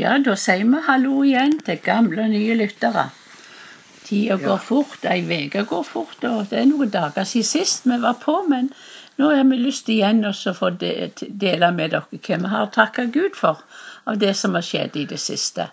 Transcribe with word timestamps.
Ja, 0.00 0.14
da 0.24 0.34
sier 0.40 0.64
vi 0.64 0.78
hallo 0.86 1.18
igjen 1.26 1.58
til 1.66 1.80
gamle 1.84 2.24
og 2.24 2.32
nye 2.32 2.54
lyttere. 2.56 3.10
Tida 4.06 4.36
går 4.40 4.58
fort, 4.64 5.04
ei 5.08 5.20
uke 5.46 5.62
går 5.68 5.84
fort, 5.86 6.24
og 6.24 6.48
det 6.50 6.58
er 6.62 6.66
noen 6.70 6.90
dager 6.90 7.24
siden 7.28 7.46
sist 7.48 7.84
vi 7.86 7.98
var 8.02 8.16
på, 8.22 8.38
men 8.48 8.70
nå 9.20 9.28
har 9.30 9.44
vi 9.50 9.58
lyst 9.60 9.88
igjen 9.92 10.24
å 10.26 10.32
få 10.56 10.72
dele 10.80 11.70
med 11.76 11.92
dere 11.92 12.02
hva 12.08 12.38
vi 12.42 12.50
har 12.54 12.72
takka 12.74 13.04
Gud 13.14 13.36
for 13.38 13.60
av 14.08 14.18
det 14.18 14.32
som 14.36 14.56
har 14.58 14.64
skjedd 14.66 14.96
i 14.96 15.04
det 15.12 15.20
siste. 15.22 15.68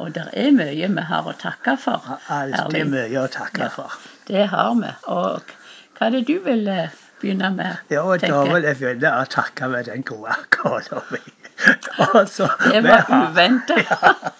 Og 0.00 0.14
det 0.14 0.24
er 0.32 0.54
mye 0.56 0.88
vi 0.94 1.04
har 1.10 1.26
å 1.28 1.34
takke 1.38 1.76
for. 1.78 2.06
Alltid 2.32 2.88
mye 2.94 3.20
å 3.20 3.28
takke 3.30 3.66
Ja. 3.66 3.68
for. 3.74 3.98
Det 4.26 4.46
har 4.54 4.74
vi. 4.78 4.94
Og 5.12 5.52
hva 5.98 6.06
er 6.06 6.10
det 6.16 6.26
du 6.30 6.38
vil 6.46 6.66
eh, 6.68 6.88
begynne 7.20 7.50
med? 7.54 7.76
Ja, 7.90 8.02
og 8.02 8.22
da 8.22 8.42
vil 8.48 8.64
jeg 8.70 8.78
begynne 8.80 9.12
å 9.20 9.26
takke 9.28 9.68
med 9.68 9.90
den 9.90 10.02
gode 10.02 10.34
kona 10.50 11.02
mi. 11.10 11.20
Og 11.98 12.28
så- 12.36 12.48
Det 12.72 12.82
var 12.84 13.04
uventa. 13.10 13.74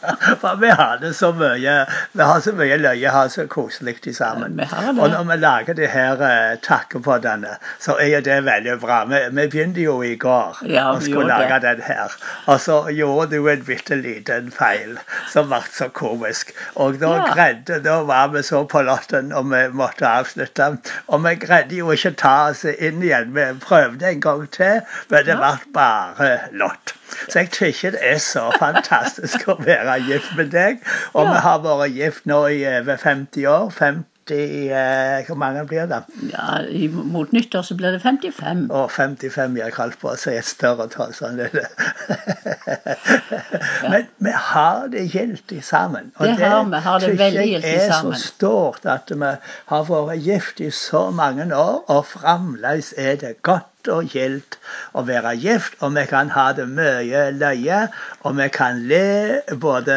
Ja, 0.02 0.34
for 0.40 0.56
vi 0.60 0.68
har 0.68 0.96
det 1.00 1.12
så 1.16 1.28
mye 1.32 1.72
Vi 2.12 2.22
har 2.22 2.40
så 2.40 2.52
mye 2.52 2.76
løye, 2.76 3.08
har 3.10 3.28
så 3.28 3.44
koselig 3.46 4.14
sammen. 4.16 4.60
Og 4.98 5.10
når 5.10 5.24
vi 5.30 5.36
lager 5.36 5.74
de 5.78 5.86
her 5.86 6.12
uh, 6.22 6.56
takkepoddene, 6.62 7.52
så 7.78 7.94
er 8.00 8.06
jo 8.16 8.20
det 8.20 8.38
veldig 8.44 8.80
bra. 8.80 9.04
Vi, 9.04 9.20
vi 9.30 9.46
begynte 9.52 9.80
jo 9.84 10.02
i 10.02 10.14
går 10.16 10.58
Ja, 10.68 10.88
og 10.92 11.02
skulle 11.02 11.28
lage 11.28 11.48
lage 11.48 11.60
den 11.76 11.82
her. 11.86 12.12
Og 12.46 12.60
så 12.60 12.80
gjorde 12.90 13.36
du 13.36 13.48
en 13.48 13.64
bitte 13.64 13.94
liten 13.94 14.50
feil 14.52 14.98
som 15.32 15.48
ble 15.52 15.60
så 15.72 15.88
komisk. 15.88 16.52
Og 16.74 16.98
da 17.00 17.12
Ja. 17.16 17.32
greide 17.34 17.80
Da 17.84 18.00
var 18.02 18.28
vi 18.34 18.42
så 18.42 18.64
på 18.64 18.82
lotten, 18.82 19.32
og 19.32 19.50
vi 19.50 19.68
måtte 19.72 20.06
avslutte. 20.08 20.78
Og 21.08 21.22
vi 21.24 21.34
greide 21.46 21.76
jo 21.78 21.90
ikke 21.94 22.10
ta 22.16 22.48
oss 22.50 22.64
inn 22.64 23.02
igjen. 23.02 23.34
Vi 23.34 23.46
prøvde 23.60 24.08
en 24.10 24.20
gang 24.20 24.48
til, 24.50 24.80
men 25.10 25.24
det 25.26 25.36
ble 25.38 25.52
bare 25.74 26.32
lott. 26.52 26.94
Så 27.28 27.38
jeg 27.42 27.48
syns 27.52 27.80
det 27.96 28.00
er 28.12 28.18
så 28.18 28.46
fantastisk 28.58 29.48
å 29.48 29.58
være 29.64 29.98
gift 30.08 30.36
med 30.36 30.50
deg. 30.54 30.78
Og 31.14 31.24
Ja. 31.26 31.32
vi 31.32 31.38
har 31.48 31.58
vært 31.66 31.94
gift 31.96 32.26
nå 32.26 32.46
i 32.46 32.64
over 32.78 32.96
50 32.96 33.46
år. 33.46 33.70
50 33.70 34.04
eh, 34.70 35.24
Hvor 35.26 35.34
mange 35.36 35.64
blir 35.66 35.86
det? 35.90 36.02
Ja, 36.30 36.60
i- 36.68 36.86
Mot 36.88 37.32
nyttår 37.32 37.62
så 37.66 37.74
blir 37.76 37.90
det 37.92 38.00
55. 38.02 38.68
Å, 38.70 38.86
55 38.90 39.56
jeg 39.58 39.72
holdt 39.76 39.98
på 40.00 40.08
å 40.12 40.16
si 40.16 40.30
et 40.30 40.44
større 40.46 40.86
tall. 40.88 41.12
Sånn 41.12 41.40
er 41.42 41.48
det. 41.52 41.66
Men 43.90 44.06
vi 44.18 44.30
har 44.30 44.86
det 44.92 45.02
giltig 45.14 45.64
sammen. 45.64 46.12
Og 46.16 46.26
Det 46.26 46.36
har 46.38 46.64
vi, 46.64 46.76
har 46.86 46.98
det 47.02 47.18
veldig 47.18 47.46
gildt 47.48 47.66
sammen. 47.66 47.66
Det 47.66 47.88
er 47.88 47.92
så 48.22 48.26
stort 48.26 48.86
at 48.86 49.10
vi 49.10 49.32
har 49.72 49.84
vært 49.90 50.22
gift 50.26 50.60
i 50.60 50.70
så 50.70 51.10
mange 51.10 51.48
år, 51.54 51.82
og 51.88 52.06
fremdeles 52.06 52.94
er 52.96 53.16
det 53.20 53.34
godt 53.42 53.66
og 53.88 54.06
gildt 54.12 54.58
å 54.94 55.02
være 55.08 55.32
gift. 55.40 55.74
Og 55.82 55.94
vi 55.96 56.04
kan 56.10 56.30
ha 56.30 56.52
det 56.52 56.68
mye 56.68 57.22
løye, 57.34 57.88
og 58.22 58.36
vi 58.38 58.48
kan 58.54 58.82
le 58.88 59.40
både 59.60 59.96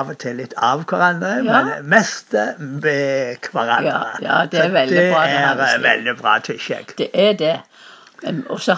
av 0.00 0.10
og 0.14 0.18
til 0.18 0.36
litt 0.42 0.54
av 0.56 0.84
hverandre, 0.90 1.44
Ja. 1.44 1.62
men 1.62 1.88
mest 1.88 2.32
med 2.58 3.38
hverandre. 3.52 3.90
Ja, 3.90 4.02
ja, 4.22 4.44
det 4.46 4.60
er 4.64 4.70
veldig 4.74 5.06
bra, 5.12 5.24
det 5.26 5.40
er 5.40 5.60
eh, 5.60 5.66
sett. 5.74 5.82
veldig 5.82 6.16
bra, 6.22 6.38
syns 6.40 6.70
jeg. 6.70 6.86
Det 6.98 7.10
er 7.14 7.32
det. 7.32 7.56
Og 8.50 8.60
så 8.60 8.74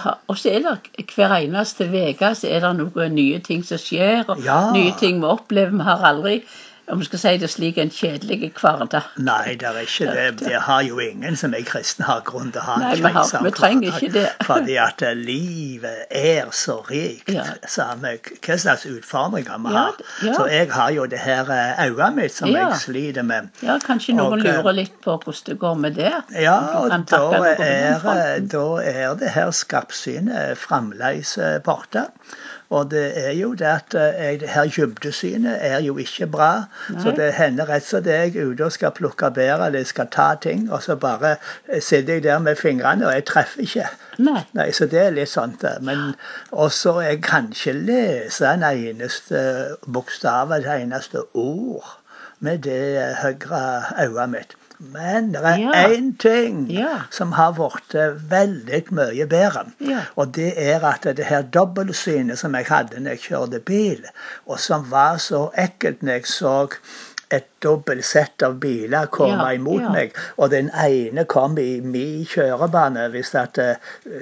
er 0.47 0.59
det 0.63 1.07
hver 1.15 1.33
eneste 1.35 1.83
uke 1.91 2.29
så 2.35 2.47
er 2.47 2.61
det 2.63 2.69
noen 2.77 3.11
nye 3.15 3.39
ting 3.43 3.63
som 3.67 3.77
skjer, 3.77 4.23
og 4.29 4.39
Ja. 4.45 4.71
nye 4.71 4.93
ting 4.99 5.19
vi 5.19 5.27
opplever. 5.27 5.71
Vi 5.75 5.83
har 5.83 5.99
aldri, 6.13 6.43
om 6.91 6.99
vi 6.99 7.05
skal 7.05 7.19
si 7.19 7.31
det 7.39 7.49
slik, 7.49 7.77
en 7.79 7.91
kjedelig 7.93 8.49
hverdag. 8.59 9.05
Nei, 9.23 9.55
det 9.59 9.69
er 9.69 9.77
ikke 9.85 10.07
det. 10.11 10.25
Det 10.41 10.59
har 10.65 10.81
jo 10.83 10.99
ingen 10.99 11.37
som 11.39 11.53
er 11.55 11.63
kristne 11.67 12.05
har 12.07 12.23
grunn 12.27 12.51
til 12.51 12.59
å 12.59 12.65
ha 12.67 12.75
en 12.81 13.51
trenger 13.55 13.95
hverdag. 13.95 14.27
Fordi 14.49 14.75
at 14.81 15.03
eh, 15.05 15.15
livet 15.15 16.11
er 16.11 16.51
så 16.51 16.81
rikt. 16.89 17.31
Ja. 17.31 17.45
Samme 17.69 18.17
hva 18.19 18.57
slags 18.59 18.85
utfordringer 18.89 19.63
vi 19.63 19.75
har. 19.77 19.99
ja. 20.27 20.35
Så 20.35 20.47
jeg 20.51 20.71
har 20.73 20.91
jo 20.95 21.07
det 21.07 21.21
her 21.23 21.51
eh, 21.55 21.85
øyet 21.87 22.17
mitt 22.17 22.35
som 22.35 22.51
jeg 22.51 22.79
sliter 22.83 23.27
med. 23.27 23.51
Ja, 23.63 23.77
kanskje 23.83 24.17
noen 24.19 24.41
Og, 24.41 24.45
eh, 24.45 24.59
lurer 24.59 24.79
litt 24.83 24.99
på 25.03 25.15
hvordan 25.15 25.47
det 25.47 25.59
går 25.63 25.79
med 25.85 25.99
det. 25.99 26.13
Ja, 26.35 26.57
og 26.81 26.91
da 27.09 27.53
er, 27.55 28.43
da 28.51 28.65
er 28.83 29.15
det 29.19 29.31
her 29.33 29.53
skapssynet 29.55 30.59
fremdeles 30.59 31.37
eh, 31.37 31.59
borte. 31.63 32.09
Og 32.73 32.89
det 32.91 33.03
er 33.21 33.31
jo 33.37 33.51
det 33.53 33.67
at 33.69 33.95
eh, 33.97 34.19
jeg, 34.25 34.49
her 34.49 34.69
dybdesynet 34.75 35.57
er 35.61 35.81
jo 35.85 35.97
ikke 36.01 36.27
bra. 36.35 36.51
Så 37.03 37.13
det 37.17 37.29
hender 37.37 37.69
rett 37.69 37.85
og 37.85 37.89
slett 37.89 38.09
jeg 38.09 38.31
er 38.33 38.49
ute 38.49 38.65
og 38.65 38.73
skal 38.73 38.95
plukke 38.97 39.29
bær 39.35 39.61
eller 39.67 39.85
skal 39.85 40.09
ta 40.13 40.31
ting, 40.41 40.65
og 40.71 40.81
så 40.85 40.95
bare 40.97 41.35
eh, 41.35 41.81
sitter 41.81 42.17
jeg 42.17 42.23
der 42.25 42.41
med 42.41 42.57
fingrene, 42.57 43.05
og 43.07 43.13
jeg 43.13 43.27
treffer 43.29 43.65
ikke. 43.67 43.89
Nei. 44.17 44.41
Nei, 44.57 44.71
Så 44.71 44.89
det 44.89 45.01
er 45.03 45.13
litt 45.13 45.37
det. 45.61 45.75
Men 45.81 46.15
også 46.51 46.99
jeg 47.05 47.21
kan 47.21 47.51
ikke 47.53 47.77
lese 47.77 48.49
en 48.49 48.65
eneste 48.65 49.43
bokstav, 49.85 50.51
et 50.57 50.69
eneste 50.79 51.21
ord, 51.33 51.99
med 52.39 52.65
det 52.65 53.15
høyre 53.21 53.63
øyet 54.01 54.29
mitt. 54.29 54.57
Men 54.91 55.31
det 55.33 55.41
er 55.45 55.55
Ja. 55.57 55.71
ting 56.19 56.67
Ja. 56.71 57.01
som 57.11 57.31
har 57.31 57.51
blitt 57.53 57.95
veldig 58.29 58.83
mye 58.91 59.25
bedre. 59.27 59.65
Ja. 59.79 59.99
Og 60.15 60.35
det 60.35 60.53
er 60.57 60.83
at 60.83 61.03
det 61.17 61.25
her 61.25 61.41
dobbeltsynet 61.41 62.37
som 62.39 62.55
jeg 62.55 62.65
hadde 62.65 62.99
når 62.99 63.09
jeg 63.09 63.19
kjørte 63.19 63.59
bil, 63.59 64.03
og 64.45 64.59
som 64.59 64.91
var 64.91 65.17
så 65.17 65.49
ekkelt 65.57 66.03
når 66.03 66.11
jeg 66.11 66.25
så 66.25 66.67
et 67.31 67.47
dobbelt 67.63 68.05
sett 68.05 68.43
av 68.43 68.57
biler 68.59 69.05
komme 69.13 69.37
Ja, 69.39 69.53
imot 69.55 69.81
ja. 69.81 69.89
meg, 69.93 70.11
og 70.37 70.49
den 70.51 70.69
ene 70.83 71.23
kom 71.25 71.55
i 71.57 71.79
min 71.81 72.25
kjørebane 72.29 73.07
hvis 73.13 73.31
at 73.39 73.57
uh, 73.57 73.75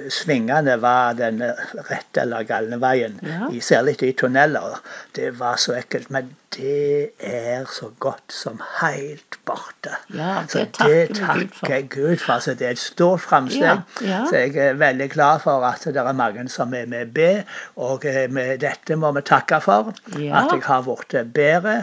svingene 0.08 0.76
var 0.80 1.14
den 1.18 1.42
rette 1.90 2.22
eller 2.22 2.46
galne 2.48 2.78
veien. 2.82 3.18
Ja. 3.26 3.48
I- 3.50 3.60
Særlig 3.72 4.02
i 4.02 4.12
tunneler. 4.12 4.78
Det 5.16 5.32
var 5.38 5.56
så 5.56 5.74
ekkelt. 5.78 6.10
Men 6.10 6.30
det 6.52 7.12
er 7.24 7.64
så 7.72 7.88
godt 7.98 8.32
som 8.32 8.58
helt 8.80 9.38
borte. 9.48 9.94
Ja, 10.12 10.42
så 10.48 10.58
det 10.66 10.72
takker 10.76 11.06
det 11.08 11.16
takker 11.16 11.74
jeg 11.74 11.86
Gud 11.94 12.16
for. 12.20 12.38
Så 12.44 12.54
det 12.54 12.66
er 12.66 12.74
et 12.76 12.78
stort 12.82 13.20
framsteg. 13.24 13.80
Så 14.02 14.36
jeg 14.36 14.56
er 14.60 14.74
veldig 14.80 15.08
glad 15.14 15.40
for 15.46 15.64
at 15.64 15.84
det 15.86 15.96
er 16.02 16.12
mange 16.12 16.44
som 16.52 16.74
er 16.76 16.86
med 16.86 17.14
B. 17.16 17.30
og 17.76 18.04
eh, 18.04 18.28
med 18.30 18.58
dette 18.60 18.96
må 18.96 19.12
vi 19.16 19.22
takke 19.24 19.60
for. 19.64 19.92
At 20.12 20.52
jeg 20.52 20.62
har 20.66 20.82
blitt 20.84 21.32
bedre. 21.34 21.78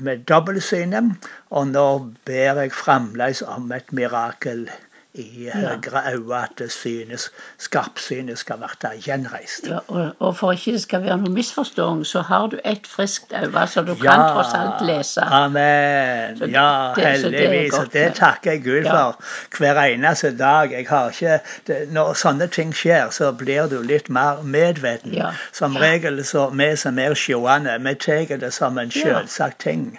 Med 0.00 0.24
dobbeltsynet. 0.28 1.28
Og 1.50 1.68
nå 1.72 1.86
ber 2.28 2.62
jeg 2.62 2.72
fremdeles 2.76 3.42
om 3.46 3.72
et 3.76 3.92
mirakel 3.96 4.68
i 5.14 5.48
høyre 5.54 6.02
øye, 6.14 6.36
at 6.42 6.70
synes, 6.72 7.30
skarpsynet 7.58 8.38
skal 8.38 8.56
bli 8.62 9.00
gjenreist. 9.02 9.66
Ja, 9.66 9.78
og, 9.88 10.12
og 10.18 10.36
for 10.36 10.52
ikke 10.52 10.72
det 10.76 10.82
skal 10.84 11.02
være 11.02 11.16
noen 11.18 11.34
misforståelse, 11.34 12.10
så 12.12 12.22
har 12.28 12.46
du 12.52 12.58
et 12.64 12.86
friskt 12.86 13.32
øye, 13.34 13.64
så 13.66 13.82
du 13.82 13.94
kan 13.98 14.22
tross 14.30 14.54
alt 14.54 14.84
lese. 14.86 15.20
Amen. 15.20 16.38
Så 16.38 16.44
ja, 16.44 16.92
det- 16.96 17.20
så 17.20 17.28
det 17.28 17.40
heldigvis. 17.40 17.70
godt 17.72 17.86
Og 17.86 17.92
det 17.92 18.14
takker 18.14 18.50
jeg 18.52 18.62
Gud 18.64 18.84
Ja. 18.84 18.92
for 18.94 19.16
hver 19.58 19.82
eneste 19.84 20.36
dag. 20.38 20.70
Jeg 20.72 20.86
har 20.88 21.08
ikke, 21.10 21.38
det, 21.66 21.92
når 21.92 22.12
sånne 22.14 22.46
ting 22.46 22.74
skjer, 22.74 23.10
så 23.10 23.32
blir 23.32 23.66
du 23.68 23.82
litt 23.82 24.08
mer 24.10 24.42
medveten. 24.42 25.12
Ja. 25.14 25.30
Som 25.52 25.76
regel 25.76 26.24
så 26.24 26.50
vi 26.50 26.76
som 26.76 26.98
er 26.98 27.14
sjående, 27.14 27.78
vi 27.82 27.94
tar 27.94 28.36
det 28.36 28.52
som 28.54 28.78
en 28.78 28.90
selvsagt 28.90 29.58
ting. 29.60 29.98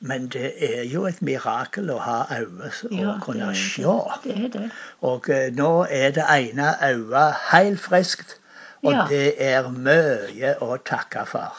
Men 0.00 0.28
det 0.32 0.52
er 0.64 0.82
jo 0.88 1.02
et 1.06 1.18
mirakel 1.22 1.90
å 1.92 1.98
ha 2.00 2.18
øyne 2.32 2.70
og 2.90 2.92
Ja, 2.96 3.14
kunne 3.20 3.50
sjå. 3.54 3.96
se. 4.22 4.28
det. 4.28 4.36
Det 4.36 4.44
er 4.44 4.52
det. 4.60 4.70
Og 5.02 5.28
eh, 5.30 5.50
nå 5.52 5.86
er 5.90 6.10
det 6.16 6.24
ene 6.32 6.70
øyet 6.86 7.34
helt 7.52 7.80
friskt, 7.80 8.38
og 8.82 8.92
Ja. 8.92 9.04
det 9.10 9.34
er 9.44 9.68
mye 9.68 10.54
å 10.64 10.76
takke 10.84 11.26
for. 11.28 11.52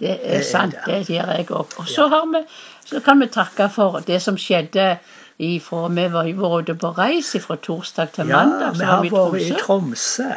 Det 0.00 0.10
er 0.10 0.38
er 0.38 0.42
sant, 0.42 0.74
det. 0.74 1.06
det 1.06 1.14
gjør 1.16 1.30
jeg 1.36 1.46
òg. 1.50 1.78
Og 1.78 1.86
så, 1.88 2.08
har 2.08 2.26
vi, 2.32 2.42
så 2.84 3.00
kan 3.00 3.20
vi 3.20 3.26
takke 3.26 3.68
for 3.70 4.00
det 4.06 4.18
som 4.22 4.36
skjedde 4.36 4.98
ifra 5.38 5.88
Vi 5.92 6.06
var 6.12 6.24
jo 6.30 6.36
vært 6.42 6.68
ute 6.70 6.74
på 6.80 6.92
reis 6.98 7.34
fra 7.44 7.56
torsdag 7.56 8.12
til 8.12 8.28
Ja, 8.28 8.44
mandag. 8.44 8.78
vi 8.78 8.84
har 8.84 9.04
var 9.10 9.30
vi 9.30 9.42
i 9.44 9.50
vært 9.50 9.58
i 9.60 9.62
Tromsø. 9.64 10.30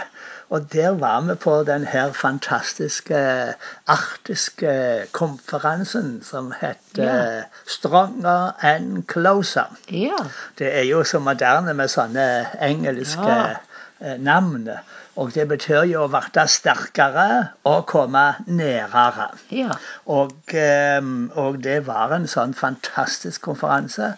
Og 0.49 0.65
der 0.73 0.91
var 0.97 1.21
vi 1.21 1.35
på 1.35 1.63
den 1.63 1.83
her 1.85 2.11
fantastiske 2.11 3.53
arktiske 3.87 4.71
konferansen 5.11 6.21
som 6.23 6.53
heter 6.61 7.03
Ja. 7.03 7.41
Stronger 7.67 8.51
and 8.61 9.03
Closer. 9.07 9.69
Ja. 9.91 10.17
Det 10.57 10.77
er 10.79 10.83
jo 10.83 11.03
så 11.03 11.19
moderne 11.19 11.73
med 11.73 11.87
sånne 11.89 12.47
engelske 12.61 13.27
Ja. 13.27 13.55
eh, 14.01 14.17
navn. 14.17 14.69
Og 15.17 15.33
det 15.33 15.47
betyr 15.47 15.83
jo 15.91 16.03
å 16.07 16.07
bli 16.07 16.47
sterkere 16.47 17.49
og 17.65 17.85
komme 17.85 18.35
nærere. 18.47 19.29
ja. 19.51 19.69
Og, 20.05 20.31
eh, 20.53 21.01
og 21.35 21.63
det 21.63 21.85
var 21.87 22.11
en 22.13 22.27
sånn 22.27 22.53
fantastisk 22.55 23.41
konferanse. 23.41 24.13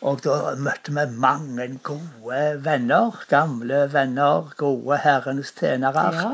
Og 0.00 0.20
da 0.24 0.54
møtte 0.60 0.92
vi 0.92 1.02
mange 1.16 1.66
gode 1.82 2.40
venner. 2.64 3.22
Gamle 3.28 3.92
venner, 3.92 4.50
gode 4.56 4.98
Herrens 5.00 5.52
tjenere. 5.56 6.04
Ja. 6.14 6.32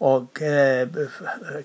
Og 0.00 0.42
eh, 0.44 0.88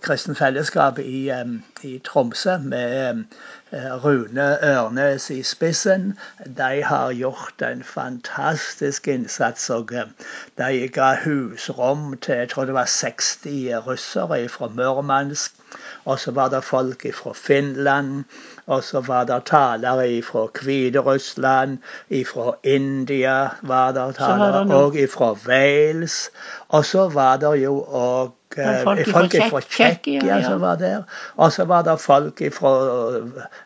Kristen 0.01 0.35
Fellesskap 0.35 0.99
i, 0.99 1.29
eh, 1.29 1.51
i 1.83 1.99
Tromsø 2.05 2.57
med 2.57 3.25
eh, 3.71 3.91
Rune 4.05 4.47
Ørnes 4.63 5.29
i 5.29 5.43
spissen, 5.43 6.13
de 6.45 6.83
har 6.83 7.11
gjort 7.11 7.61
en 7.61 7.83
fantastisk 7.83 9.07
innsats. 9.07 9.69
og 9.69 9.93
eh, 9.93 10.09
De 10.57 10.87
ga 10.87 11.15
husrom 11.25 12.17
til 12.17 12.35
jeg 12.35 12.49
tror 12.49 12.65
det 12.65 12.73
var 12.73 12.85
60 12.85 13.85
russere 13.87 14.47
fra 14.49 14.67
Murmansk. 14.67 15.62
Og 16.05 16.19
så 16.19 16.31
var 16.31 16.49
det 16.49 16.63
folk 16.63 17.05
fra 17.15 17.33
Finland. 17.33 18.23
Og 18.65 18.83
så 18.83 19.01
var 19.01 19.23
det 19.23 19.41
talere 19.45 20.21
fra 20.23 20.47
Hviterussland, 20.63 21.77
fra 22.25 22.53
India 22.63 23.49
var 23.61 23.91
det 23.91 24.15
talere, 24.15 24.75
og 24.75 24.95
fra 25.09 25.33
Wales. 25.47 26.31
Og 26.69 26.85
så 26.85 27.09
var 27.09 27.37
det 27.37 27.55
jo 27.63 27.81
òg 27.83 28.31
folk, 28.55 29.03
folk 29.09 29.35
fra 29.49 29.61
Tsjekkia 29.61 30.41
som 30.45 30.61
var 30.61 30.77
der. 30.81 31.03
Og 31.37 31.51
så 31.53 31.65
var 31.69 31.85
det 31.87 31.97
folk 32.01 32.41
fra 32.53 32.73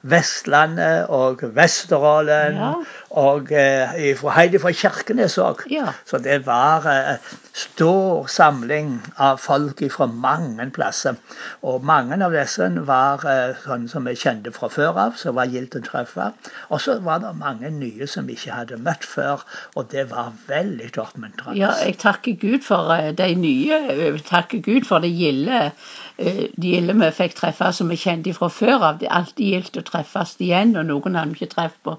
Vestlandet 0.01 1.07
og 1.13 1.43
Vesterålen. 1.55 2.59
Ja. 2.61 2.73
Og 3.17 3.51
eh, 3.51 4.13
fra 4.19 4.35
Heidi 4.35 4.59
fra 4.61 4.71
Kirkenes 4.75 5.37
òg. 5.41 5.63
Ja. 5.71 5.91
Så 6.05 6.19
det 6.23 6.41
var 6.45 6.85
eh, 6.91 7.17
stor 7.57 8.27
samling 8.31 8.97
av 9.17 9.39
folk 9.41 9.81
fra 9.93 10.05
mange 10.11 10.69
plasser. 10.75 11.17
Og 11.65 11.85
mange 11.85 12.19
av 12.23 12.35
disse 12.35 12.67
var 12.87 13.23
eh, 13.27 13.55
sånne 13.63 13.89
som 13.91 14.07
vi 14.07 14.15
kjente 14.17 14.53
fra 14.55 14.69
før 14.71 15.01
av, 15.07 15.17
som 15.19 15.37
var 15.39 15.49
gildt 15.51 15.79
å 15.79 15.83
treffe. 15.85 16.31
Og 16.69 16.81
så 16.83 16.99
var 17.05 17.23
det 17.23 17.33
mange 17.39 17.71
nye 17.73 18.07
som 18.09 18.27
vi 18.27 18.37
ikke 18.37 18.59
hadde 18.59 18.79
møtt 18.83 19.05
før, 19.07 19.43
og 19.75 19.89
det 19.91 20.07
var 20.11 20.33
veldig 20.47 20.91
oppmuntrende. 21.01 21.57
Ja, 21.59 21.73
jeg 21.83 21.97
takker 22.03 22.37
Gud 22.41 22.65
for 22.67 22.93
de 23.17 23.29
nye. 23.39 23.81
Jeg 23.87 24.23
takker 24.27 24.61
Gud 24.65 24.76
for 24.85 25.01
det 25.01 25.09
gilde 25.15 25.71
de 26.17 26.69
gilde 26.71 26.95
vi 26.97 27.09
fikk 27.13 27.35
treffe 27.37 27.67
som 27.77 27.91
vi 27.93 27.97
kjente 28.01 28.33
fra 28.33 28.49
før 28.49 28.85
av. 28.87 28.95
Det 28.97 29.05
er 29.05 29.19
alltid 29.19 29.51
gildt 29.53 29.77
å 29.77 29.83
treffes 29.85 30.31
igjen, 30.41 30.73
og 30.79 30.87
noen 30.89 31.17
hadde 31.17 31.35
vi 31.35 31.43
ikke 31.43 31.51
truffet 31.53 31.83
på 31.85 31.93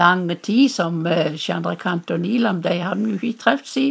lang 0.00 0.22
tid, 0.40 0.70
som 0.72 1.02
Chandrakant 1.36 2.10
og 2.14 2.22
Nilam. 2.24 2.62
De 2.64 2.78
hadde 2.80 3.18
vi 3.20 3.34
ikke 3.34 3.42
truffet 3.44 3.76
i 3.82 3.86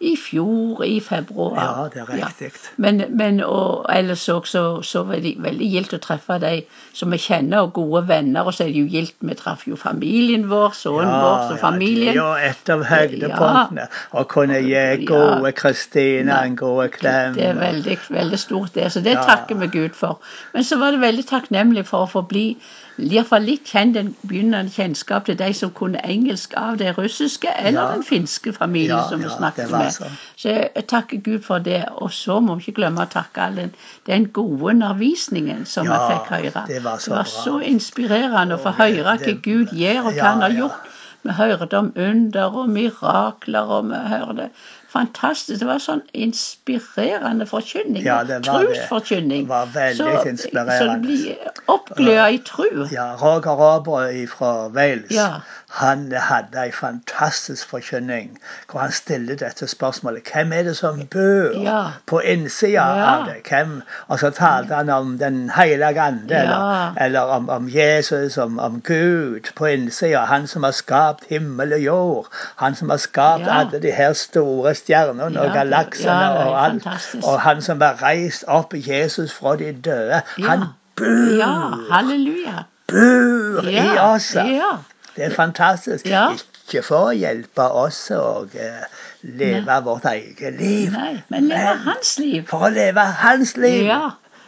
i 0.00 0.12
fjor, 0.16 0.84
i 0.84 1.00
februar. 1.00 1.56
Ja, 1.56 1.88
det 1.92 2.00
er 2.02 2.10
riktig. 2.10 2.50
Ja. 2.52 2.72
Men, 2.76 3.02
men 3.16 3.40
og 3.40 3.86
ellers 3.92 4.26
òg 4.28 4.44
så, 4.48 4.62
så 4.84 5.02
var 5.08 5.22
det 5.24 5.36
veldig 5.40 5.68
gildt 5.72 5.94
å 5.96 6.00
treffe 6.04 6.36
de 6.42 6.52
som 6.96 7.14
vi 7.14 7.20
kjenner, 7.20 7.64
og 7.64 7.72
gode 7.78 8.02
venner. 8.10 8.44
Og 8.44 8.52
så 8.54 8.66
er 8.66 8.74
det 8.74 8.82
jo 8.82 8.90
gildt 8.92 9.16
vi 9.24 9.36
traff 9.38 9.64
jo 9.68 9.78
familien 9.80 10.44
vår, 10.50 10.76
sønnen 10.76 11.08
ja, 11.08 11.22
vår 11.24 11.54
og 11.54 11.62
familien. 11.62 12.12
Ja, 12.18 12.28
det 12.36 12.44
er 12.44 12.52
et 12.52 12.72
av 12.74 12.84
høydepunktene. 12.90 13.86
Ja. 13.86 14.04
Å 14.20 14.26
kunne 14.28 14.60
gi 14.66 14.86
gode 15.08 15.52
Kristine 15.56 16.40
en 16.44 16.58
god 16.60 16.92
klem. 16.98 17.36
Det 17.38 17.50
er 17.54 17.60
veldig, 17.60 18.00
veldig 18.18 18.40
stort, 18.40 18.74
det. 18.76 18.90
Så 18.92 19.04
det 19.04 19.16
takker 19.22 19.62
vi 19.64 19.72
Gud 19.78 19.96
for. 19.96 20.20
Men 20.52 20.66
så 20.66 20.80
var 20.82 20.92
det 20.92 21.04
veldig 21.06 21.24
takknemlig 21.30 21.88
for 21.88 22.04
å 22.04 22.12
få 22.18 22.26
bli 22.28 22.50
iallfall 22.98 23.44
litt 23.44 23.68
kjent, 23.68 23.96
en 23.96 24.12
begynnende 24.22 24.72
kjennskap 24.72 25.26
til 25.26 25.36
de 25.38 25.50
som 25.54 25.72
kunne 25.76 26.00
engelsk 26.04 26.54
av 26.56 26.78
det 26.80 26.94
russiske 26.96 27.52
eller 27.58 27.92
den 27.94 28.04
finske 28.06 28.52
familien 28.56 29.02
som 29.10 29.22
vi 29.22 29.30
snakket 29.32 29.70
med. 29.70 29.90
Så. 29.92 30.10
så 30.36 30.54
jeg 30.54 30.86
takker 30.88 31.20
Gud 31.24 31.44
for 31.44 31.58
det. 31.58 31.82
Og 32.00 32.12
så 32.12 32.40
må 32.40 32.56
vi 32.56 32.66
ikke 32.66 32.80
glemme 32.80 33.04
å 33.04 33.12
takke 33.12 33.48
all 33.48 33.60
den, 33.60 33.74
den 34.06 34.28
gode 34.32 34.72
undervisningen 34.72 35.66
som 35.68 35.88
vi 35.90 35.98
fikk 36.10 36.32
høre. 36.32 36.66
Det 36.68 36.82
var 36.84 37.02
så, 37.02 37.10
det 37.10 37.18
var 37.18 37.32
så 37.32 37.58
inspirerende 37.72 38.56
å 38.56 38.64
få 38.64 38.74
høre 38.80 39.04
hva 39.04 39.36
Gud 39.42 39.74
gjør, 39.76 40.02
og 40.06 40.12
hva 40.16 40.32
han 40.32 40.46
har 40.46 40.56
gjort. 40.62 40.92
Vi 41.26 41.34
hørte 41.34 41.78
om 41.78 41.92
under 41.96 42.58
og 42.62 42.68
mirakler, 42.70 43.70
og 43.76 43.88
vi 43.90 44.02
hørte 44.12 44.50
fantastisk. 44.96 45.60
Det 45.60 45.68
var 45.68 45.82
sånn 45.82 46.02
inspirerende 46.26 47.46
forkynning. 47.48 48.04
Ja, 48.06 48.22
det 48.24 48.40
var 48.46 48.64
Trosforkynning. 48.64 49.46
Det 49.46 49.52
var 49.52 49.68
veldig 49.74 49.96
så, 49.98 50.28
inspirerende. 50.30 50.78
Så 50.78 50.88
du 50.94 51.06
blir 51.06 51.52
oppgløda 51.66 52.30
i 52.30 52.40
tru. 52.46 52.86
Ja, 52.92 53.12
Roger 53.20 53.62
Aabrød 53.70 54.26
fra 54.32 54.52
Wales. 54.68 55.14
Ja. 55.14 55.30
Han 55.76 56.12
hadde 56.12 56.60
ei 56.62 56.70
fantastisk 56.72 57.68
forkynning 57.68 58.38
hvor 58.70 58.80
han 58.80 58.92
stiller 58.92 59.36
dette 59.36 59.66
spørsmålet 59.66 60.30
Hvem 60.32 60.52
er 60.52 60.62
det 60.62 60.76
som 60.76 61.02
bor 61.12 61.56
ja. 61.58 61.80
på 62.06 62.20
innsida 62.20 62.84
ja. 62.86 63.08
av 63.10 63.26
det? 63.26 63.34
Hvem? 63.48 63.82
Og 64.06 64.20
så 64.20 64.30
talte 64.30 64.74
han 64.74 64.88
om 64.90 65.18
Den 65.18 65.50
hellige 65.50 66.00
ande, 66.00 66.34
eller, 66.34 66.94
eller 67.00 67.20
om, 67.20 67.48
om, 67.48 67.68
Jesus, 67.68 68.38
om, 68.38 68.58
om, 68.58 68.80
Gud 68.80 69.50
på 69.56 69.66
innsida. 69.66 70.24
Han 70.24 70.46
som 70.46 70.62
har 70.62 70.70
skapt 70.70 71.24
himmel 71.28 71.72
og 71.72 71.80
jord. 71.80 72.26
Han 72.56 72.74
som 72.74 72.90
har 72.90 72.96
skapt 72.96 73.48
alle 73.48 73.82
de 73.82 73.92
her 73.92 74.12
store 74.12 74.74
stjernene 74.86 75.42
og 75.42 75.52
galaksene 75.54 76.30
og 76.46 76.58
alt. 76.64 76.88
Og 77.24 77.40
han 77.42 77.62
som 77.62 77.80
var 77.82 77.98
reist 78.02 78.46
opp 78.46 78.74
Jesus 78.78 79.34
fra 79.34 79.56
de 79.58 79.72
døde. 79.72 80.22
Han 80.46 80.68
bor! 80.96 81.32
Ja, 81.40 81.54
halleluja. 81.90 82.66
Bor 82.86 83.66
i 83.66 83.88
oss. 83.98 84.34
Ja. 84.38 84.76
Det 85.16 85.24
er 85.24 85.34
fantastisk. 85.34 86.06
Ikke 86.06 86.82
for 86.86 87.10
å 87.10 87.16
hjelpe 87.16 87.66
oss 87.78 87.98
å 88.14 88.44
uh, 88.46 89.02
leve 89.22 89.64
Nei. 89.64 89.80
vårt 89.86 90.06
eget 90.10 90.58
liv, 90.60 90.92
Nei, 90.92 91.16
men 91.32 91.48
leve 91.50 91.74
hans 91.86 92.16
liv. 92.20 92.42
For 92.50 92.66
å 92.68 92.70
leve 92.74 93.04
hans 93.22 93.56
liv. 93.56 93.86
Ja. 93.88 94.00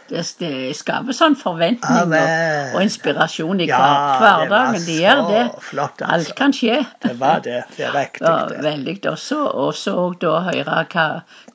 Det, 0.09 0.23
det 0.39 0.51
skaper 0.77 1.13
sånn 1.15 1.35
forventninger 1.37 2.09
og, 2.09 2.75
og, 2.75 2.81
inspirasjon 2.81 3.61
i 3.61 3.67
ja, 3.69 3.79
hverdagen. 4.21 4.79
Det 4.85 4.95
gjør 5.03 5.21
det. 5.29 5.43
Flott, 5.63 6.01
altså. 6.01 6.15
Alt 6.15 6.35
kan 6.39 6.55
skje. 6.55 6.79
Det 7.03 7.13
var 7.19 7.43
det. 7.45 7.61
Det 7.77 7.85
er 7.85 7.93
riktig. 7.95 8.25
Ja, 8.25 8.61
veldig. 8.65 8.95
Også, 9.11 9.39
også 9.67 9.95
da 10.21 10.33
høre 10.47 10.79
hva, 10.93 11.05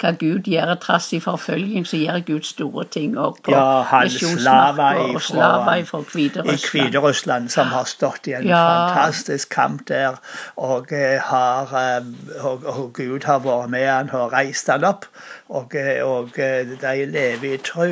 hva 0.00 0.12
Gud 0.20 0.48
gjør 0.50 0.74
trass 0.82 1.10
i 1.16 1.20
forfølging, 1.24 1.86
så 1.88 2.00
gjør 2.00 2.22
Gud 2.28 2.48
store 2.48 2.86
ting 2.94 3.18
òg 3.18 3.40
på 3.44 3.54
ja, 3.54 3.82
misjonsmarka 4.04 5.08
og 5.08 5.20
slaver 5.22 5.84
fra 5.88 6.02
Hviterussland. 6.04 6.54
I 6.54 6.70
Hviterussland, 6.70 7.50
som 7.54 7.72
har 7.74 7.88
stått 7.90 8.30
i 8.30 8.36
en 8.38 8.48
ja. 8.48 8.62
fantastisk 8.62 9.50
kamp 9.54 9.86
der, 9.90 10.20
og, 10.56 10.92
eh, 10.92 11.18
har, 11.22 11.74
eh, 11.80 12.44
og, 12.44 12.66
og 12.70 12.92
Gud 12.96 13.26
har 13.26 13.42
vært 13.44 13.72
med 13.74 13.88
han 13.88 14.12
og 14.14 14.32
reist 14.34 14.70
han 14.70 14.86
opp. 14.86 15.08
Og, 15.54 15.74
eh, 15.76 16.00
og, 16.04 16.32
de 16.34 16.94
lever 17.10 17.54
i 17.54 17.60
tro 17.64 17.90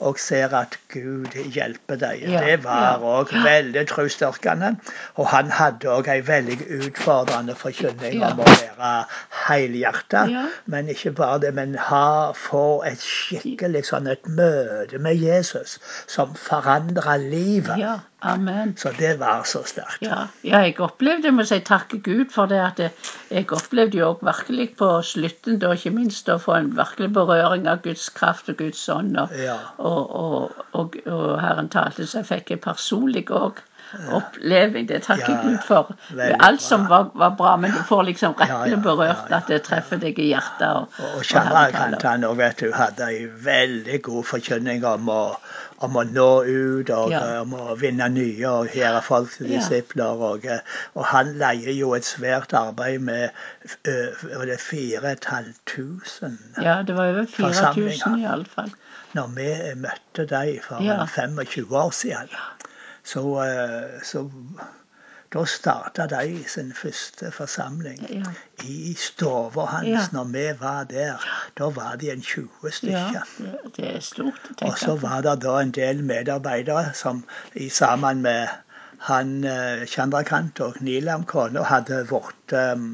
og 0.00 0.18
ser 0.22 0.54
at 0.56 0.78
Gud 0.92 1.34
hjelper 1.54 1.98
deg. 2.00 2.22
Ja, 2.22 2.42
det 2.44 2.58
var 2.64 3.02
òg 3.02 3.32
ja. 3.34 3.42
veldig 3.44 3.84
trosstyrkende. 3.90 4.74
Og 5.18 5.30
han 5.32 5.50
hadde 5.54 5.90
òg 5.92 6.10
ei 6.12 6.20
veldig 6.26 6.58
utfordrende 6.78 7.56
forkynning 7.58 8.20
ja. 8.20 8.32
om 8.32 8.42
å 8.44 8.48
være 8.48 8.92
helhjerta. 9.46 10.24
Men 10.66 10.92
ikke 10.92 11.14
bare 11.18 11.40
det, 11.46 11.54
men 11.58 11.74
ha, 11.88 12.30
få 12.36 12.82
et 12.88 13.02
skikkelig 13.02 13.86
sånn 13.90 14.10
et 14.10 14.28
møte 14.28 15.02
med 15.02 15.18
Jesus 15.18 15.78
som 16.06 16.34
forandrer 16.38 17.18
livet. 17.28 18.07
Amen. 18.20 18.76
Så 18.76 18.90
det 18.98 19.20
var 19.20 19.44
så 19.46 19.62
sterkt. 19.62 20.02
Ja, 20.02 20.26
ja, 20.42 20.58
jeg 20.66 20.80
opplevde, 20.82 21.28
jeg 21.28 21.34
må 21.36 21.44
si 21.46 21.60
takke 21.62 22.00
Gud 22.02 22.32
for 22.34 22.50
det, 22.50 22.58
at 22.58 22.80
jeg 23.30 23.46
opplevde 23.54 24.00
jo 24.00 24.08
virkelig 24.26 24.72
på 24.80 24.88
slutten, 25.06 25.60
da 25.62 25.70
ikke 25.76 25.94
minst, 25.94 26.28
å 26.28 26.40
få 26.42 26.56
en 26.56 26.72
virkelig 26.76 27.12
berøring 27.14 27.68
av 27.70 27.84
Guds 27.84 28.08
kraft 28.16 28.50
og 28.50 28.58
Guds 28.58 28.82
ånd. 28.90 29.14
Og, 29.22 29.38
ja. 29.38 29.54
og, 29.78 30.16
og, 30.22 30.64
og, 30.72 30.98
og 31.06 31.38
Herren 31.42 31.70
talte, 31.70 32.06
så 32.06 32.24
jeg 32.24 32.30
fikk 32.32 32.54
jeg 32.56 32.64
personlig 32.66 33.28
òg 33.30 33.62
oppleving. 34.12 34.88
Det 34.88 35.02
takker 35.02 35.32
ja, 35.32 35.42
Gud 35.42 35.58
for. 35.66 35.94
Alt 36.40 36.62
som 36.62 36.88
var, 36.88 37.10
var, 37.14 37.30
bra, 37.38 37.56
men 37.56 37.72
du 37.72 37.82
får 37.88 38.02
liksom 38.10 38.34
rettelig 38.40 38.82
berørt 38.82 39.32
at 39.32 39.48
det 39.48 39.62
treffer 39.68 39.96
deg 40.02 40.18
i 40.18 40.30
hjertet. 40.32 40.68
Og, 40.68 40.98
og, 40.98 41.16
og 41.20 41.24
Kjerra 41.28 41.68
òg, 42.28 42.36
vet 42.38 42.64
du, 42.64 42.72
hadde 42.74 43.08
ei 43.08 43.26
veldig 43.44 44.02
god 44.08 44.24
forkynning 44.34 44.84
om 44.88 45.08
å 45.12 45.22
om 45.86 45.94
å 45.94 46.02
nå 46.02 46.42
ut 46.42 46.88
og 46.90 47.12
ja. 47.12 47.20
om 47.42 47.52
å 47.54 47.74
vinne 47.78 48.08
nye 48.10 48.50
og 48.50 48.72
gjøre 48.74 49.02
folk 49.06 49.30
til 49.36 49.46
disipler. 49.52 50.22
Og, 50.28 50.46
og, 50.94 51.04
han 51.12 51.26
leier 51.38 51.74
jo 51.76 51.92
et 51.94 52.08
svært 52.08 52.52
arbeid 52.58 53.00
med 53.06 53.30
var 53.86 54.56
4500 54.58 56.64
Ja, 56.64 56.82
det 56.82 56.96
var 56.98 57.12
over 57.12 57.26
4000 57.30 58.18
iallfall. 58.24 58.72
Når 59.16 59.28
vi 59.36 59.50
møtte 59.80 60.26
dem 60.28 60.58
for 60.64 60.84
ja. 60.84 61.06
25 61.06 61.72
år 61.72 61.92
siden, 61.96 62.28
så, 63.08 63.22
så 64.04 64.28
da 65.32 65.44
starta 65.44 66.06
de 66.08 66.44
sin 66.48 66.72
første 66.72 67.30
forsamling 67.32 68.00
ja. 68.10 68.30
i 68.64 68.94
stua 68.96 69.66
hans 69.66 69.88
ja. 69.88 70.04
når 70.12 70.24
vi 70.32 70.44
var 70.60 70.84
der. 70.84 71.26
Da 71.58 71.68
var 71.68 71.96
de 72.00 72.12
en 72.12 72.22
20 72.22 72.48
stykker. 72.70 73.12
Ja, 73.12 73.24
det, 73.38 73.58
det 73.76 73.96
er 73.96 74.00
stort. 74.00 74.48
Og 74.62 74.78
så 74.78 74.96
var 74.96 75.20
det 75.20 75.42
da 75.44 75.58
en 75.60 75.70
del 75.70 76.04
medarbeidere 76.04 76.94
som 76.94 77.24
sammen 77.70 78.22
med 78.22 78.48
han 79.06 79.44
eh, 79.44 79.86
Chandrakant 79.86 80.60
og 80.60 80.80
Nilam 80.82 81.24
kone 81.30 81.62
hadde 81.62 82.00
vært 82.10 82.54
um, 82.58 82.86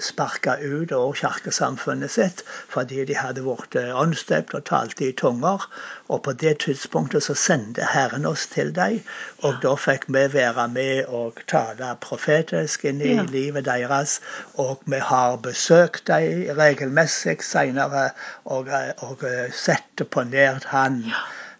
sparka 0.00 0.54
ut 0.62 0.92
av 0.96 1.10
kirkesamfunnet 1.20 2.12
sitt 2.14 2.40
fordi 2.72 3.04
de 3.10 3.16
hadde 3.18 3.44
blitt 3.44 3.76
eh, 3.76 3.90
åndsdøpt 4.00 4.56
og 4.56 4.64
talte 4.70 5.04
i 5.08 5.12
tunger. 5.20 5.66
Og 6.08 6.22
på 6.24 6.32
det 6.40 6.54
tidspunktet 6.64 7.26
så 7.26 7.36
sendte 7.36 7.84
Herren 7.92 8.24
oss 8.28 8.46
til 8.54 8.72
dem, 8.76 9.00
og 9.44 9.60
da 9.62 9.74
fikk 9.80 10.08
vi 10.16 10.24
være 10.32 10.66
med 10.72 11.12
og 11.20 11.40
tale 11.52 11.92
profetisk 12.00 12.84
inn 12.88 13.04
i 13.04 13.14
ja. 13.14 13.28
livet 13.36 13.68
deres. 13.68 14.18
Og 14.56 14.80
vi 14.88 15.00
har 15.12 15.36
besøkt 15.44 16.06
dem 16.08 16.56
regelmessig 16.56 17.40
senere 17.44 18.10
og, 18.44 18.72
eh, 18.72 18.92
og 19.04 19.28
sett 19.52 20.08
på 20.08 20.28
nært 20.32 20.72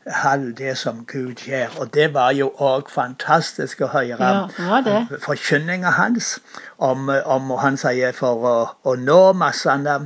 Han. 0.07 0.53
Det 0.55 0.77
som 0.79 1.05
Gud 1.05 1.45
gjør. 1.49 1.79
Og 1.81 1.95
det 1.95 2.11
var 2.15 2.33
jo 2.37 2.51
òg 2.61 2.91
fantastisk 2.93 3.81
å 3.81 3.91
høre 3.93 4.19
ja, 4.19 5.05
forkynninga 5.25 5.95
hans. 5.97 6.39
Om, 6.77 7.09
om, 7.09 7.55
Han 7.61 7.79
sier 7.81 8.13
for 8.13 8.45
å, 8.45 8.57
å 8.85 8.97
nå 9.01 9.21
massene, 9.33 10.01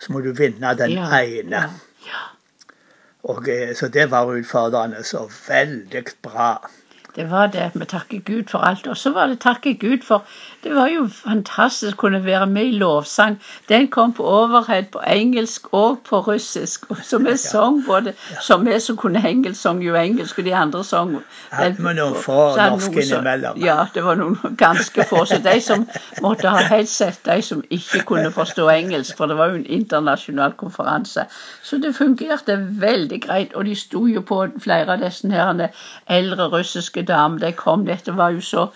så 0.00 0.12
må 0.12 0.24
du 0.24 0.32
vinne 0.32 0.74
den 0.78 0.96
ja, 0.96 1.10
ene. 1.20 1.66
Ja, 2.08 2.22
og, 3.24 3.48
eh, 3.48 3.74
så 3.74 3.88
det 3.88 4.10
var 4.10 4.32
utfordrende. 4.32 5.04
Så 5.04 5.26
veldig 5.48 6.04
bra. 6.22 6.56
Det 7.16 7.30
var 7.30 7.46
det. 7.46 7.70
Vi 7.74 7.84
takker 7.84 8.18
Gud 8.18 8.44
for 8.50 8.58
alt. 8.58 8.86
Og 8.86 8.96
så 8.96 9.10
var 9.10 9.26
det 9.26 9.40
takke 9.40 9.74
Gud 9.74 9.98
for 10.02 10.24
Det 10.64 10.74
var 10.74 10.88
jo 10.88 11.08
fantastisk 11.12 11.94
å 11.94 12.00
kunne 12.00 12.24
være 12.24 12.46
med 12.46 12.64
i 12.66 12.78
lovsang. 12.78 13.36
Den 13.68 13.88
kom 13.88 14.12
på 14.12 14.24
overhead 14.24 14.88
på 14.92 15.02
engelsk 15.06 15.68
og 15.72 15.98
på 16.08 16.20
russisk. 16.26 16.86
Så 17.02 17.18
vi 17.18 17.36
sang 17.36 17.82
både 17.86 18.12
Som 18.40 18.66
vi 18.66 18.80
som 18.80 18.96
kunne 18.96 19.22
engelsk, 19.28 19.60
sang 19.60 19.82
jo 19.82 19.94
engelsk, 19.94 20.38
og 20.38 20.44
de 20.44 20.54
andre 20.54 20.84
sang 20.84 21.12
Hadde 21.50 21.76
vi 21.78 21.94
noen 21.94 22.16
få 22.24 22.56
norske 22.56 23.04
innimellom? 23.04 23.60
Ja, 23.62 23.86
det 23.94 24.04
var 24.04 24.18
noen 24.18 24.56
ganske 24.58 25.04
få. 25.08 25.24
Så 25.24 25.38
de 25.44 25.60
som 25.60 25.86
måtte 26.22 26.48
ha 26.48 26.64
headset, 26.64 27.20
de 27.24 27.42
som 27.42 27.62
ikke 27.70 28.02
kunne 28.08 28.32
forstå 28.32 28.68
engelsk, 28.68 29.16
for 29.16 29.26
det 29.26 29.36
var 29.36 29.52
jo 29.52 29.60
en 29.60 29.66
internasjonal 29.66 30.56
konferanse. 30.58 31.26
Så 31.62 31.78
det 31.78 31.94
fungerte 31.94 32.58
veldig 32.80 33.20
greit. 33.20 33.54
Og 33.54 33.64
de 33.64 33.74
sto 33.74 34.06
jo 34.06 34.20
på 34.20 34.46
flere 34.58 34.96
av 34.96 35.04
disse 35.04 35.30
her 35.30 35.68
eldre 36.08 36.48
russiske 36.48 37.03
dame 37.08 37.40
de 37.40 37.52
kom. 37.52 37.86
Dette 37.86 38.16
var 38.16 38.34
jo 38.34 38.40
så 38.40 38.68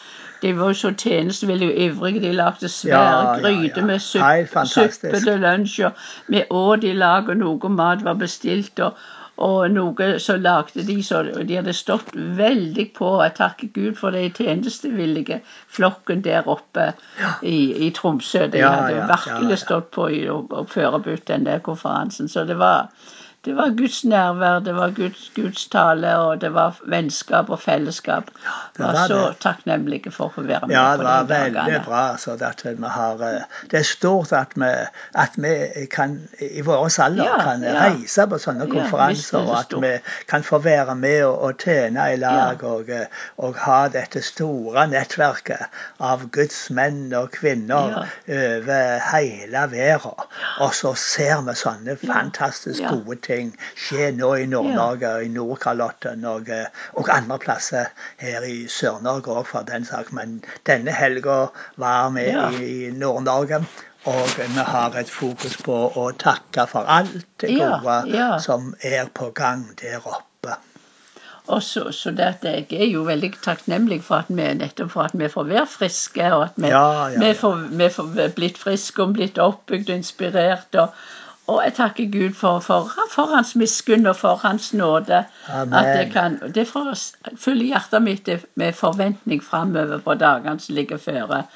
de 0.42 0.52
var 0.54 0.70
jo 0.70 0.74
så 0.78 0.92
tjenestevillige 0.94 1.72
og 1.72 1.78
ivrige. 1.82 2.20
De 2.20 2.32
lagde 2.32 2.68
svære 2.68 3.22
ja, 3.26 3.38
gryter 3.40 3.68
ja, 3.76 3.80
ja. 3.80 3.86
med 3.86 3.98
suppe, 3.98 4.66
suppe 4.66 5.20
til 5.20 5.40
lunsj. 5.42 5.80
og 5.84 5.92
Vi 6.28 6.42
åt 6.50 6.84
i 6.84 6.92
lag, 6.92 7.28
og 7.28 7.36
noe 7.36 7.68
mat 7.68 8.04
var 8.04 8.14
bestilt. 8.14 8.80
og 8.80 8.92
og 9.38 9.70
noe 9.70 10.06
så 10.18 10.34
lagde 10.36 10.82
de 10.86 10.96
så 11.02 11.22
De 11.22 11.56
hadde 11.56 11.72
stått 11.72 12.08
veldig 12.14 12.88
på. 12.96 13.10
Jeg 13.22 13.34
takker 13.36 13.68
Gud 13.74 13.94
for 14.00 14.10
de 14.10 14.24
tjenestevillige 14.34 15.40
flokken 15.70 16.24
der 16.24 16.48
oppe 16.50 16.88
ja. 17.20 17.30
i, 17.42 17.86
i, 17.86 17.90
Tromsø. 17.94 18.48
De 18.50 18.64
hadde 18.64 19.06
virkelig 19.06 19.60
stått 19.62 19.92
på 19.94 20.08
i 20.10 20.24
å 20.30 20.42
forberedt 20.66 21.28
den 21.30 21.46
der 21.46 21.62
konferansen. 21.62 22.28
Så 22.28 22.44
det 22.44 22.58
var 22.58 22.90
det 23.48 23.56
var 23.56 23.70
Guds 23.76 24.04
nærvær, 24.04 24.58
det 24.60 24.74
var 24.76 24.90
Guds, 24.90 25.30
Guds 25.34 25.66
tale, 25.72 26.10
og 26.18 26.40
det 26.40 26.50
var 26.52 26.76
vennskap 26.84 27.48
og 27.48 27.60
fellesskap. 27.62 28.26
Ja, 28.44 28.56
det 28.76 28.82
var, 28.84 28.92
var 28.92 29.06
så 29.08 29.20
takknemlige 29.40 30.10
for 30.12 30.28
å 30.28 30.34
få 30.34 30.42
være 30.44 30.68
med 30.68 30.76
ja, 30.76 30.82
på 30.92 31.00
de 31.00 31.06
dagene. 31.06 31.14
Ja, 31.32 31.38
det 31.38 31.54
var 31.54 31.62
veldig 31.64 31.78
bra. 31.86 32.02
Så 32.20 32.34
vi 32.36 32.90
har, 32.96 33.22
eh, 33.24 33.62
det 33.70 33.78
er 33.80 33.86
stort 33.88 34.34
at 34.36 34.52
vi, 34.60 34.68
at 35.24 35.38
vi 35.40 35.86
kan, 35.94 36.18
i 36.44 36.64
vår 36.66 36.90
alder 37.06 37.24
ja, 37.24 37.38
kan 37.46 37.64
reise 37.78 38.26
på 38.28 38.40
sånne 38.42 38.66
konferanser, 38.68 39.38
og 39.40 39.54
at 39.62 39.72
vi 39.80 39.94
kan 40.28 40.44
få 40.44 40.60
være 40.68 40.98
med 41.00 41.22
og, 41.30 41.38
og 41.48 41.64
tjene 41.64 42.10
i 42.12 42.20
lag 42.20 42.66
og, 42.68 42.92
eh, 42.92 43.24
og, 43.38 43.56
ha 43.64 43.78
dette 43.88 44.20
store 44.22 44.84
nettverket 44.92 45.80
av 46.04 46.28
Guds 46.36 46.60
menn 46.76 47.08
og 47.16 47.32
kvinner 47.32 47.96
over 48.28 49.08
hele 49.08 49.64
verden. 49.72 50.28
Og 50.60 50.76
så 50.76 50.92
ser 51.00 51.40
vi 51.48 51.56
sånne 51.56 51.96
fantastisk 52.04 52.84
gode 52.84 53.16
ting 53.24 53.37
ting 53.38 53.54
skjer 53.78 54.14
nå 54.18 54.34
i 54.42 54.46
Nord-Norge, 54.50 55.14
ja. 55.18 55.24
i 55.24 55.32
Nordkalotten 55.32 56.24
og, 56.28 56.50
eh, 56.52 56.70
og, 56.94 57.10
andre 57.14 57.38
plasser 57.42 57.90
her 58.22 58.46
i 58.46 58.66
Sør-Norge 58.70 59.34
òg, 59.34 59.44
for 59.48 59.68
den 59.68 59.86
sak. 59.88 60.12
Men 60.16 60.40
denne 60.68 60.94
helga 60.94 61.44
var 61.80 62.10
vi 62.16 62.28
ja. 62.30 62.48
i 62.52 62.90
Nord-Norge. 62.94 63.62
Og 64.08 64.30
vi 64.38 64.62
har 64.64 64.94
et 64.96 65.10
fokus 65.10 65.58
på 65.60 65.76
å 66.00 66.04
takke 66.16 66.64
for 66.70 66.88
alt 66.88 67.26
det 67.42 67.50
gode 67.58 67.96
ja, 68.14 68.30
som 68.40 68.70
er 68.80 69.10
på 69.12 69.32
gang 69.36 69.66
der 69.80 69.98
oppe. 70.06 70.54
Og 71.48 71.62
så, 71.64 71.86
så 71.96 72.12
det 72.12 72.28
jeg 72.44 72.66
er 72.76 72.90
jo 72.92 73.02
veldig 73.08 73.30
takknemlig 73.44 74.02
for 74.04 74.22
at 74.22 74.28
vi 74.28 74.46
nettopp 74.60 74.90
for 74.92 75.08
at 75.08 75.14
vi 75.16 75.28
får 75.32 75.48
være 75.48 75.66
friske, 75.72 76.26
og 76.36 76.42
at 76.46 76.58
vi, 76.60 76.68
ja, 76.68 76.82
ja, 76.94 77.06
ja. 77.14 77.20
vi, 77.22 77.30
får, 77.40 77.62
vi 77.80 77.88
får 77.94 78.34
blitt 78.36 78.60
friske 78.60 79.02
og 79.02 79.14
blitt 79.16 79.40
oppbygd 79.40 79.90
og 79.90 80.02
inspirert. 80.02 80.76
og 80.76 80.92
og 81.48 81.62
jeg 81.64 81.74
takker 81.78 82.08
Gud 82.12 82.34
for, 82.36 82.60
for, 82.60 82.90
for 83.10 83.30
hans 83.32 83.54
miskunn 83.56 84.06
og 84.06 84.18
for 84.20 84.40
hans 84.42 84.72
nåde. 84.76 85.22
Amen. 85.48 85.74
At 85.74 85.86
jeg 85.96 86.10
kan, 86.12 86.36
det 86.54 86.66
får 86.68 86.90
fylle 87.40 87.70
hjertet 87.70 88.04
mitt 88.04 88.28
med 88.60 88.76
forventning 88.76 89.40
framover 89.44 90.02
på 90.04 90.18
dagene 90.20 90.60
som 90.60 90.76
ligger 90.76 91.00
føre. 91.00 91.46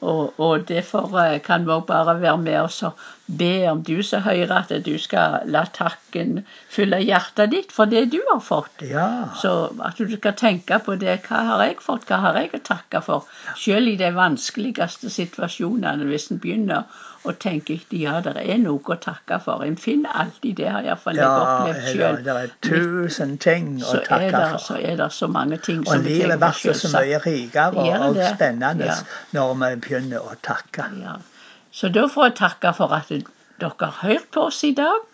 Og, 0.00 0.40
og 0.40 0.64
derfor 0.68 1.12
eh, 1.20 1.38
kan 1.40 1.64
vi 1.64 1.72
òg 1.72 1.86
bare 1.88 2.18
være 2.20 2.38
med 2.38 2.58
oss 2.60 2.82
og 2.84 2.98
be 3.26 3.64
om 3.70 3.80
du 3.84 4.02
som 4.04 4.22
hører 4.22 4.52
at 4.58 4.72
du 4.84 4.92
skal 5.00 5.48
la 5.50 5.64
takken 5.72 6.42
fylle 6.72 7.00
hjertet 7.00 7.50
ditt 7.54 7.72
for 7.72 7.88
det 7.90 8.04
du 8.12 8.18
har 8.28 8.42
fått. 8.44 8.84
Ja. 8.84 9.32
Så 9.40 9.72
at 9.84 9.96
du 9.98 10.12
skal 10.12 10.36
tenke 10.36 10.78
på 10.84 10.98
det. 11.00 11.22
Hva 11.28 11.42
har 11.48 11.64
jeg 11.64 11.80
fått? 11.84 12.04
Hva 12.08 12.20
har 12.24 12.40
jeg 12.40 12.52
å 12.54 12.62
takke 12.68 13.02
for? 13.04 13.28
Selv 13.56 13.92
i 13.92 13.96
de 14.00 14.12
vanskeligste 14.16 15.12
situasjonene, 15.12 16.08
hvis 16.08 16.30
en 16.30 16.44
begynner 16.44 16.84
og 17.26 17.38
tenker 17.42 17.74
ikke 17.76 17.98
ja, 17.98 18.16
det 18.22 18.36
er 18.38 18.58
noe 18.62 18.94
å 18.94 18.96
takke 19.02 19.38
for. 19.42 19.64
En 19.66 19.76
finner 19.80 20.14
alltid 20.22 20.60
det, 20.60 20.68
har 20.70 20.86
iallfall 20.86 21.18
jeg 21.18 21.26
ja, 21.26 21.46
opplevd 21.46 21.88
sjøl. 21.90 22.20
Det 22.26 22.36
er 22.42 22.52
tusen 22.66 23.36
ting 23.42 23.72
å 23.82 23.96
takke 24.06 24.30
der, 24.30 24.54
for. 24.54 24.64
Så 24.66 24.78
er 24.78 25.00
det 25.00 25.08
så 25.16 25.28
mange 25.30 25.58
ting 25.62 25.82
og 25.82 25.90
som 25.90 26.06
vi 26.06 26.20
tenker 26.20 26.38
på 26.42 26.52
sjølsagt. 26.60 26.70
Og 26.70 26.70
livet 26.70 26.70
blir 26.70 26.80
så 26.82 26.92
mye 26.96 27.22
rikere 27.26 27.88
og, 28.10 28.22
spennende 28.36 28.90
ja. 28.92 28.98
når 29.36 29.54
vi 29.62 29.72
begynner 29.86 30.30
å 30.30 30.38
takke. 30.46 30.88
Ja. 31.02 31.18
Så 31.76 31.92
da 31.92 32.06
får 32.08 32.30
jeg 32.30 32.38
takke 32.40 32.74
for 32.78 32.96
at 32.96 33.12
dere 33.12 33.90
har 33.90 34.00
hørt 34.00 34.30
på 34.32 34.48
oss 34.48 34.62
i 34.64 34.72
dag. 34.76 35.04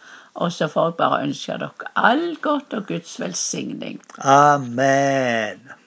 Og 0.40 0.52
så 0.54 0.69
får 0.73 0.92
jeg 0.92 0.99
bare 1.02 1.23
ønske 1.26 1.61
dere 1.61 1.92
all 2.09 2.26
godt 2.45 2.76
og 2.76 2.88
Guds 2.88 3.19
velsigning. 3.21 4.00
Amen. 4.25 5.81